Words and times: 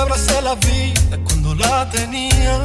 Abracé 0.00 0.40
la 0.42 0.54
vida 0.54 1.18
cuando 1.24 1.54
la 1.54 1.88
tenía? 1.90 2.60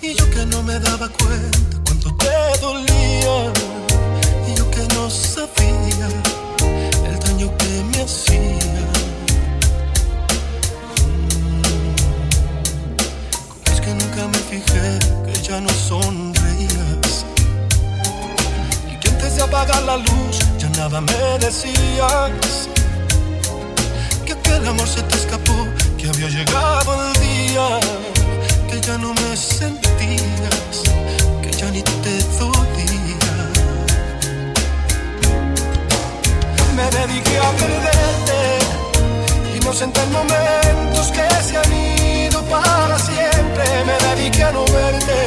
Y 0.00 0.14
yo 0.14 0.30
que 0.30 0.46
no 0.46 0.62
me 0.62 0.78
daba 0.78 1.08
cuenta 1.08 1.58
cuánto 1.84 2.14
te 2.16 2.60
dolía. 2.60 3.52
Y 4.48 4.54
yo 4.56 4.70
que 4.70 4.82
no 4.94 5.10
sabía 5.10 6.08
el 7.08 7.18
daño 7.18 7.50
que 7.58 7.84
me 7.90 8.02
hacía. 8.02 8.82
Mm. 11.02 11.96
¿Cómo 13.48 13.64
es 13.74 13.80
que 13.80 13.94
nunca 13.94 14.28
me 14.28 14.38
fijé 14.38 14.98
que 15.26 15.42
ya 15.42 15.60
no 15.60 15.70
sonreías? 15.70 17.24
y 18.90 18.96
que 19.00 19.08
antes 19.08 19.36
de 19.36 19.42
apagar 19.42 19.82
la 19.82 19.96
luz 19.96 20.38
ya 20.58 20.68
nada 20.70 21.00
me 21.00 21.38
decías 21.40 22.68
que 24.48 24.54
aquel 24.54 24.68
amor 24.68 24.88
se 24.88 25.02
te 25.02 25.16
escapó, 25.16 25.66
que 25.98 26.08
había 26.08 26.28
llegado 26.28 26.90
el 27.04 27.12
día, 27.20 27.80
que 28.70 28.80
ya 28.80 28.96
no 28.98 29.12
me 29.14 29.36
sentías, 29.36 30.76
que 31.42 31.50
ya 31.50 31.70
ni 31.70 31.82
te 31.82 32.14
dolía. 32.38 33.34
Me 36.76 36.86
dediqué 36.98 37.38
a 37.38 37.50
perderte, 37.62 38.40
inocente 39.60 40.00
en 40.00 40.12
momentos 40.12 41.06
que 41.16 41.26
se 41.46 41.56
han 41.58 41.72
ido 41.72 42.42
para 42.44 42.98
siempre, 42.98 43.64
me 43.88 43.96
dediqué 44.08 44.44
a 44.44 44.52
no 44.52 44.64
verte 44.64 45.18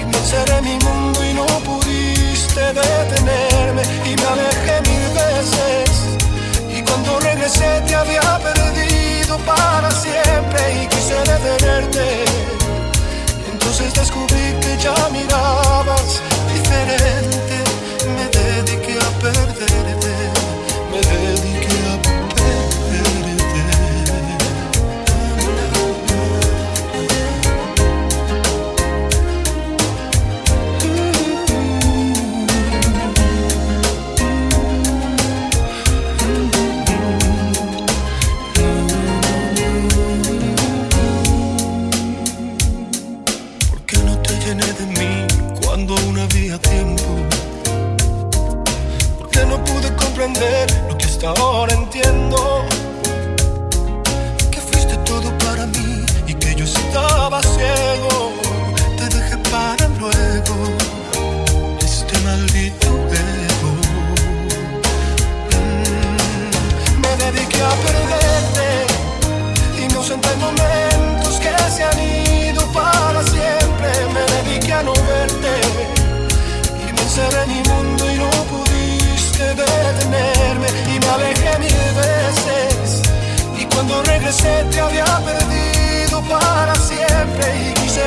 y 0.00 0.04
me 0.04 0.16
encerré 0.16 0.58
en 0.58 0.64
mi 0.64 0.78
mundo 0.84 1.18
y 1.24 1.34
no 1.34 1.46
pudiste 1.68 2.62
detenerme 2.80 3.82
y 4.06 4.16
me 4.16 4.26
alejé 4.34 4.80
mil 4.88 5.04
veces 5.14 5.91
cuando 7.12 7.28
regresé 7.28 7.80
te 7.86 7.94
había 7.94 8.38
perdido 8.38 9.38
para 9.38 9.90
siempre 9.90 10.82
y 10.82 10.86
quise 10.86 11.14
detenerte. 11.14 12.24
Entonces 13.52 13.92
descubrí 13.94 14.54
que 14.60 14.76
ya 14.78 15.08
mirabas 15.10 16.22
diferente 16.52 17.31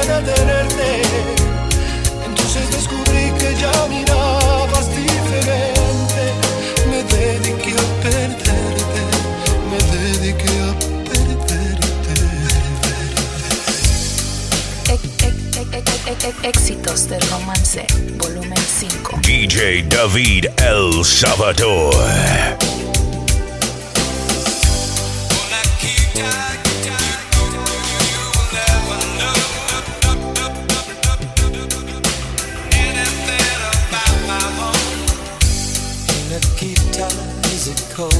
y 0.06 0.08
quise 0.08 0.22
detenerte. 0.22 1.02
Entonces 2.26 2.70
descubrí 2.72 3.32
que 3.40 3.56
ya 3.60 3.88
mirabas 3.88 4.88
diferente. 4.90 6.34
Me 6.90 7.04
dediqué 7.04 7.72
a 7.72 7.86
perderte, 8.02 8.56
me 9.70 9.78
dediqué 9.98 10.54
a 10.62 10.74
perderte. 11.10 11.76
Éxitos 16.44 17.10
del 17.10 17.22
romance, 17.30 17.86
volumen 18.18 18.64
5. 18.80 19.20
DJ 19.22 19.84
David 19.90 20.46
El 20.58 21.04
Salvador. 21.04 21.94
is 36.68 37.68
it 37.68 37.82
cold? 37.94 38.12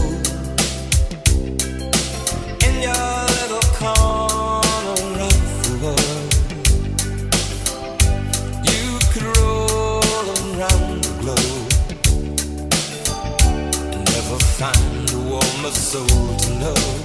In 2.64 2.82
your 2.82 3.26
little 3.40 3.68
corner 3.74 5.18
of 5.26 5.40
the 5.64 5.74
world 5.82 6.34
you 8.70 9.00
could 9.12 9.26
roll 9.38 10.28
around 10.60 11.02
the 11.04 11.14
globe 11.22 11.72
never 14.14 14.40
find 14.60 15.10
a 15.10 15.18
warmer 15.30 15.72
soul 15.72 16.38
to 16.38 16.50
know. 16.60 17.05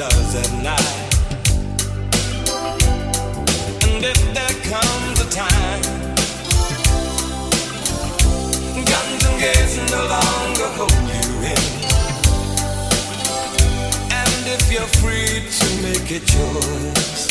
does 0.00 0.34
at 0.34 0.50
night. 0.62 1.14
And 3.84 4.02
if 4.02 4.20
there 4.32 4.56
comes 4.72 5.20
a 5.20 5.28
time, 5.28 5.82
guns 8.88 9.22
and 9.28 9.36
gates 9.42 9.76
no 9.92 10.00
longer 10.16 10.68
hold 10.78 11.06
you 11.16 11.28
in. 11.52 11.64
And 14.20 14.42
if 14.56 14.72
you're 14.72 14.92
free 15.02 15.44
to 15.58 15.66
make 15.84 16.08
a 16.18 16.20
choice, 16.24 17.26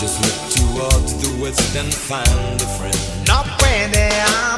just 0.00 0.16
look 0.26 0.40
towards 0.58 1.12
the 1.22 1.40
west 1.40 1.76
and 1.76 1.94
find 1.94 2.60
a 2.60 2.68
friend. 2.78 3.28
Not 3.28 3.46
where 3.62 3.88
they 3.90 4.10
are. 4.10 4.48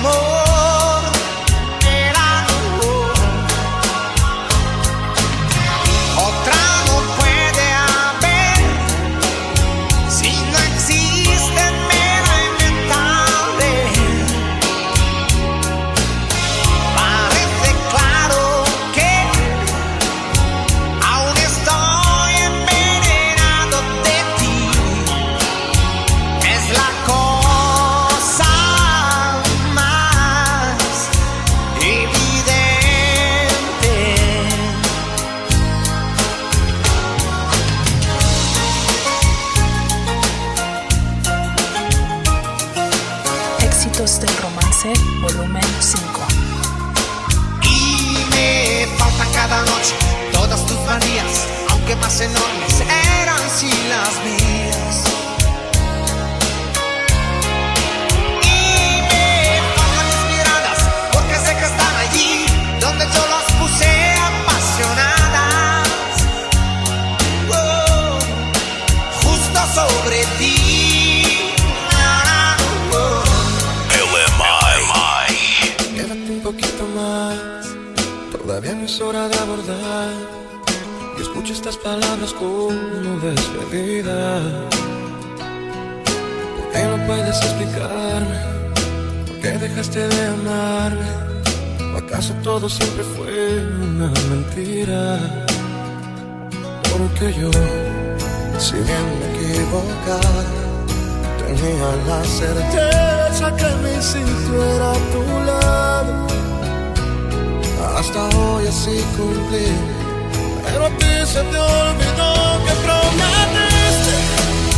amor. 0.00 0.29
sobre 69.80 70.20
ti. 70.38 70.56
LMI. 74.12 74.78
Quédate 75.96 76.30
un 76.36 76.40
poquito 76.48 76.84
más, 76.98 77.64
todavía 78.32 78.74
no 78.74 78.84
es 78.84 79.00
hora 79.00 79.28
de 79.28 79.36
abordar. 79.38 80.10
Y 81.18 81.22
escucho 81.22 81.52
estas 81.52 81.76
palabras 81.76 82.32
como 82.34 83.10
despedida. 83.20 84.40
¿Por 86.56 86.66
qué 86.72 86.82
no 86.90 86.96
puedes 87.06 87.36
explicarme? 87.46 88.38
¿Por 89.26 89.36
qué 89.40 89.50
dejaste 89.66 90.00
de 90.14 90.26
amarme? 90.36 91.08
¿O 91.94 91.98
acaso 91.98 92.32
todo 92.42 92.68
siempre 92.68 93.04
fue 93.16 93.34
una 93.88 94.10
mentira? 94.30 95.18
Porque 96.90 97.32
yo 97.40 97.50
si 98.60 98.74
bien 98.74 99.06
me 99.18 99.26
equivocara, 99.32 100.44
tenía 101.38 101.90
la 102.06 102.22
certeza 102.22 103.56
que 103.56 103.70
mi 103.82 104.02
sitio 104.02 104.64
era 104.74 104.90
a 104.92 105.00
tu 105.12 105.22
lado. 105.46 106.26
Hasta 107.96 108.28
hoy 108.36 108.66
así 108.66 109.02
cumplí, 109.16 109.66
pero 110.62 110.86
a 110.86 110.90
ti 110.98 111.12
se 111.24 111.42
te 111.42 111.58
olvidó 111.58 112.32
que 112.66 112.74
prometiste 112.84 114.14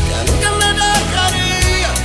que 0.08 0.18
nunca 0.30 0.50
me 0.60 0.68
dejarías. 0.84 1.98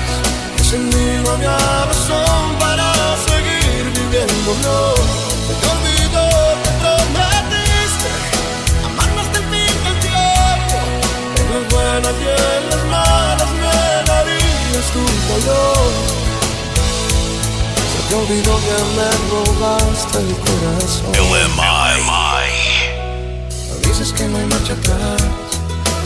Que 0.58 0.64
sin 0.64 0.90
mí 0.90 1.22
no 1.24 1.30
había 1.30 1.58
razón 1.86 2.56
para 2.60 2.88
seguir 3.28 3.84
viviendo, 3.94 4.52
no. 4.64 4.97
En 12.16 12.70
las 12.70 12.84
malas 12.86 13.52
me 13.52 14.04
darías 14.08 14.88
tu 14.94 15.00
dolor. 15.30 15.92
Se 17.92 18.00
te 18.08 18.14
olvidó 18.16 18.54
que 18.66 18.78
me 18.96 19.10
robaste 19.32 20.18
el 20.20 20.32
corazón. 20.46 21.12
LMI. 21.14 22.48
Dices 23.84 24.10
que 24.14 24.26
no 24.28 24.38
hay 24.38 24.46
marcha 24.46 24.74
atrás, 24.74 25.22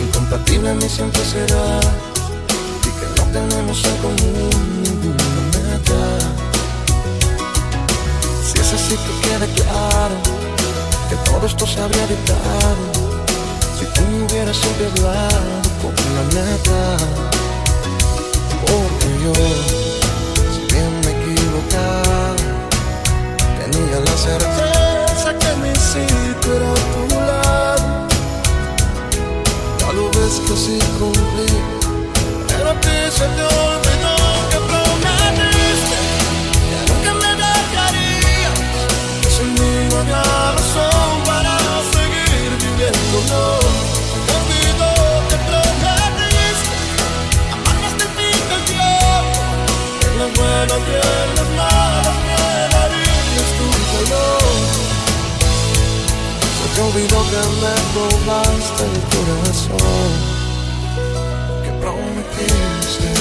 incompatible 0.01 0.69
a 0.71 0.73
mí 0.73 0.89
siempre 0.89 1.23
será, 1.25 1.79
y 2.81 2.89
que 2.97 3.05
no 3.17 3.23
tenemos 3.31 3.85
en 3.85 3.97
común 3.97 4.49
ninguna 4.83 5.25
meta. 5.53 6.01
Si 8.45 8.59
es 8.59 8.73
así 8.73 8.95
que 8.95 9.11
quede 9.27 9.47
claro, 9.53 10.15
que 11.09 11.15
todo 11.29 11.45
esto 11.45 11.67
se 11.67 11.81
habría 11.81 12.03
evitado, 12.03 13.10
si 13.81 13.87
tú 13.93 14.01
me 14.11 14.25
hubieras 14.25 14.57
siempre 14.57 14.85
hablado 14.85 15.61
con 15.81 15.93
la 16.15 16.23
neta. 16.37 16.81
Porque 18.67 19.07
yo, 19.23 19.33
si 20.53 20.61
bien 20.71 20.91
me 21.01 21.09
he 21.09 21.15
equivocado, 21.19 22.35
tenía 23.59 23.99
la 24.07 24.15
certeza 24.27 25.29
que 25.41 25.51
mi 25.63 25.73
sitio 25.75 26.49
era 26.57 26.71
a 26.71 26.81
tu 26.93 27.03
lado. 27.29 27.87
Ya 29.79 29.93
lo 29.93 30.05
ves 30.11 30.35
que 30.45 30.53
así 30.53 30.79
cumplí, 30.99 31.51
pero 32.49 32.69
a 32.69 32.79
ti 32.81 32.95
se 33.17 33.25
me 57.31 57.75
robaste 57.95 58.83
el 58.83 58.97
corazón 59.13 60.11
que 61.63 61.71
prometiste. 61.79 63.11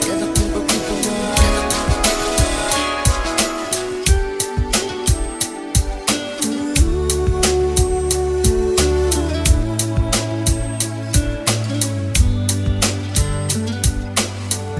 Quédate 0.00 0.40
un 0.40 0.50
poquito 0.54 0.92
más. 1.04 1.40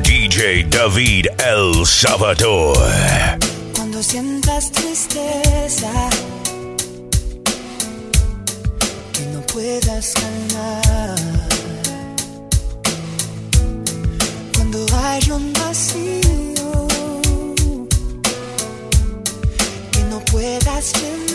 DJ 0.02 0.64
David 0.71 1.26
El 1.38 1.87
Salvador. 1.87 2.78
Cuando 3.75 4.02
sientas 4.02 4.73
tristeza 5.71 6.11
que 9.12 9.23
no 9.33 9.41
puedas 9.43 10.15
calmar. 10.15 11.17
Cuando 14.55 14.87
hay 15.03 15.31
un 15.31 15.53
vacío 15.53 16.89
que 19.93 20.03
no 20.11 20.21
puedas 20.25 20.93
llenar. 20.95 21.30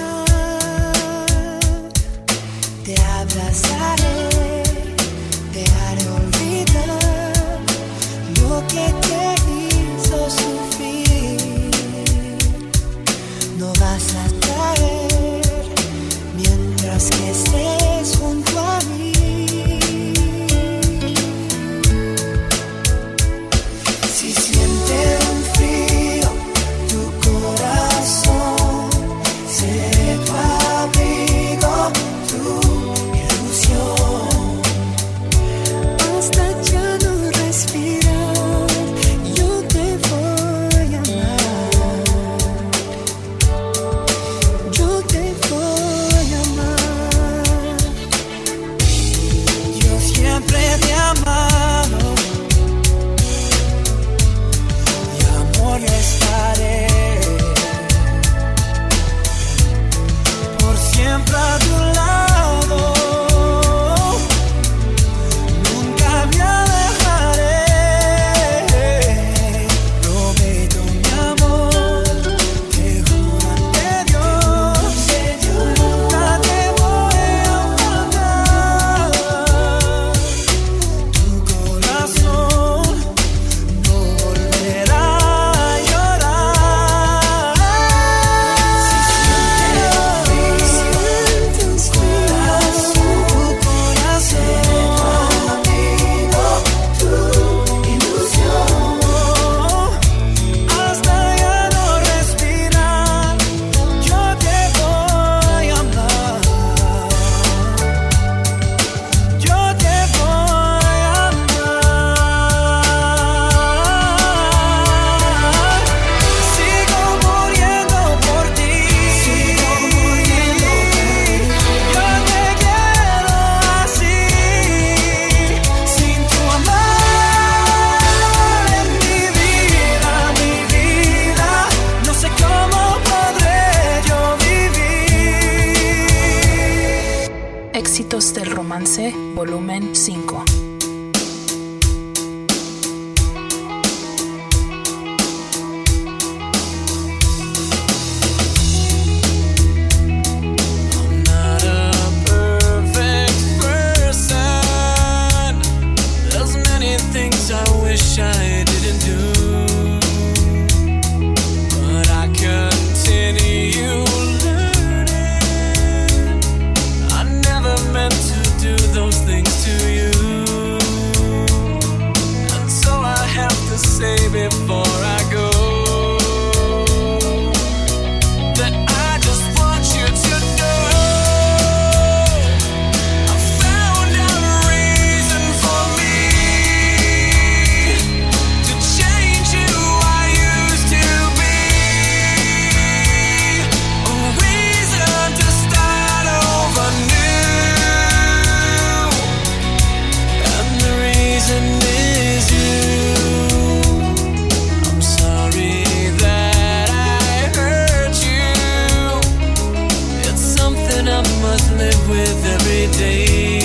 day. 212.97 213.64